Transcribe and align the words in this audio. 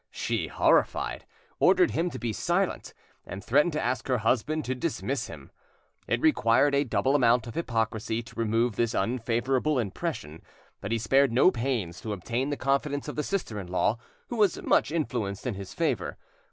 She, 0.09 0.47
horrified, 0.47 1.27
ordered 1.59 1.91
him 1.91 2.09
to 2.09 2.17
be 2.17 2.33
silent, 2.33 2.95
and 3.23 3.43
threatened 3.43 3.73
to 3.73 3.83
ask 3.83 4.07
her 4.07 4.17
husband 4.17 4.65
to 4.65 4.73
dismiss 4.73 5.27
him. 5.27 5.51
It 6.07 6.19
required 6.21 6.73
a 6.73 6.83
double 6.83 7.13
amount 7.15 7.45
of 7.45 7.53
hypocrisy 7.53 8.23
to 8.23 8.39
remove 8.39 8.77
this 8.77 8.95
unfavourable 8.95 9.77
impression; 9.77 10.41
but 10.81 10.91
he 10.91 10.97
spared 10.97 11.31
no 11.31 11.51
pains 11.51 12.01
to 12.01 12.13
obtain 12.13 12.49
the 12.49 12.57
confidence 12.57 13.07
of 13.07 13.15
the 13.15 13.21
sister 13.21 13.59
in 13.59 13.67
law, 13.67 13.99
who 14.29 14.37
was 14.37 14.59
much 14.63 14.91
influenced 14.91 15.45
in 15.45 15.53
his 15.53 15.71
favour. 15.71 16.17